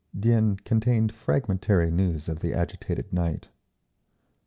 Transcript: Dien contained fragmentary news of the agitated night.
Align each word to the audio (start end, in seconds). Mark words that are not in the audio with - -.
Dien 0.19 0.57
contained 0.57 1.11
fragmentary 1.11 1.91
news 1.91 2.27
of 2.27 2.39
the 2.39 2.55
agitated 2.55 3.13
night. 3.13 3.49